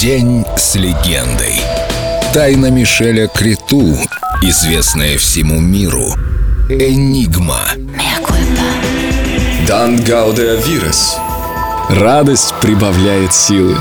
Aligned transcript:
День 0.00 0.44
с 0.56 0.76
легендой. 0.76 1.60
Тайна 2.32 2.70
Мишеля 2.70 3.26
Криту, 3.26 3.96
известная 4.42 5.18
всему 5.18 5.58
миру. 5.58 6.06
Энигма. 6.68 7.62
Дан 9.66 9.96
Гаудеа 9.96 10.54
Вирус. 10.54 11.16
Радость 11.88 12.54
прибавляет 12.60 13.34
силы. 13.34 13.76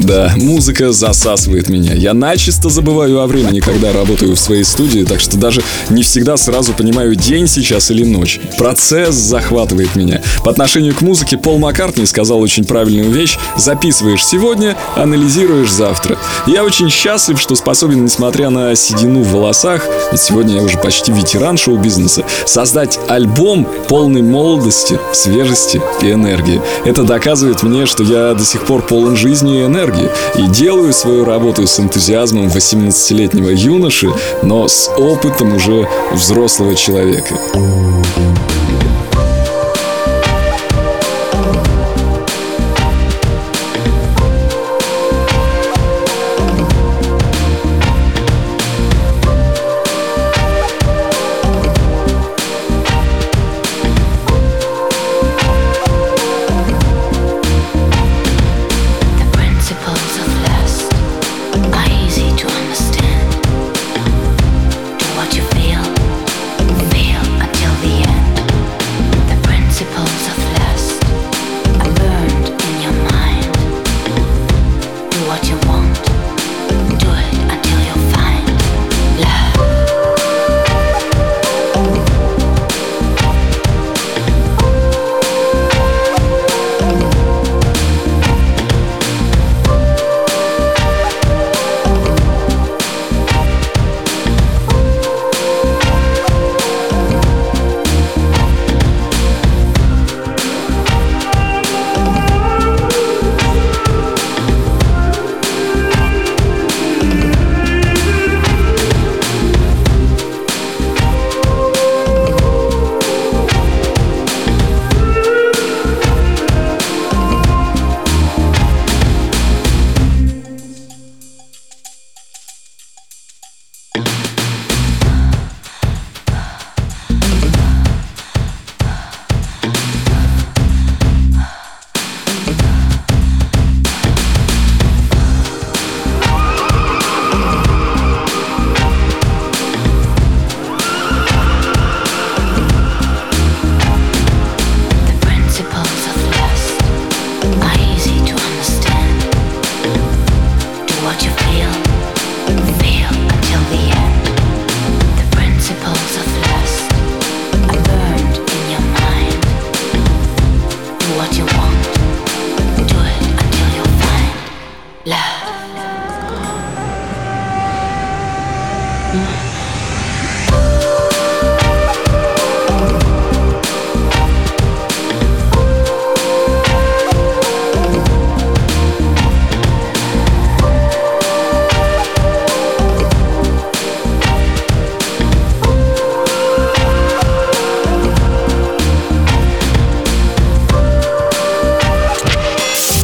Да, 0.00 0.32
музыка 0.36 0.92
засасывает 0.92 1.68
меня. 1.68 1.92
Я 1.92 2.14
начисто 2.14 2.70
забываю 2.70 3.20
о 3.20 3.26
времени, 3.26 3.60
когда 3.60 3.92
работаю 3.92 4.34
в 4.34 4.40
своей 4.40 4.64
студии, 4.64 5.04
так 5.04 5.20
что 5.20 5.36
даже 5.36 5.62
не 5.90 6.02
всегда 6.02 6.38
сразу 6.38 6.72
понимаю, 6.72 7.14
день 7.14 7.48
сейчас 7.48 7.90
или 7.90 8.02
ночь. 8.02 8.40
Процесс 8.56 9.14
захватывает 9.14 9.94
меня. 9.94 10.22
По 10.42 10.50
отношению 10.50 10.94
к 10.94 11.02
музыке 11.02 11.36
Пол 11.36 11.58
Маккартни 11.58 12.06
сказал 12.06 12.40
очень 12.40 12.64
правильную 12.64 13.10
вещь. 13.10 13.36
Записываешь 13.58 14.24
сегодня, 14.24 14.74
анализируешь 14.94 15.70
завтра. 15.70 16.16
Я 16.46 16.64
очень 16.64 16.88
счастлив, 16.88 17.38
что 17.38 17.56
способен, 17.56 18.04
несмотря 18.04 18.48
на 18.48 18.74
седину 18.74 19.22
в 19.22 19.32
волосах, 19.32 19.84
ведь 20.12 20.22
сегодня 20.22 20.54
я 20.54 20.62
уже 20.62 20.78
почти 20.78 21.12
ветеран 21.12 21.58
шоу-бизнеса, 21.58 22.24
создать 22.46 22.98
альбом 23.06 23.68
полный 23.88 24.22
молодости, 24.22 24.98
свежести 25.12 25.82
и 26.00 26.10
энергии. 26.10 26.62
Это 26.86 27.02
доказывает 27.02 27.64
мне, 27.64 27.84
что 27.84 28.04
я 28.04 28.32
до 28.32 28.44
сих 28.44 28.64
пор 28.64 28.80
полон 28.80 29.16
жизни 29.16 29.58
и 29.58 29.64
энергии 29.64 30.08
и 30.36 30.46
делаю 30.46 30.92
свою 30.92 31.24
работу 31.24 31.66
с 31.66 31.80
энтузиазмом 31.80 32.46
18-летнего 32.46 33.50
юноши, 33.50 34.08
но 34.44 34.68
с 34.68 34.88
опытом 34.96 35.56
уже 35.56 35.88
взрослого 36.12 36.76
человека. 36.76 37.34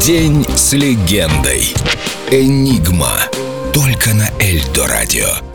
День 0.04 0.44
с 0.56 0.72
легендой. 0.72 1.72
Энигма. 2.30 3.28
Только 3.72 4.12
на 4.12 4.28
Эльдо 4.40 4.88
радио. 4.88 5.51